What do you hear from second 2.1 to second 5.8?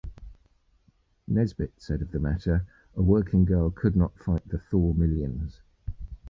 matter, A working girl could not fight the Thaw millions.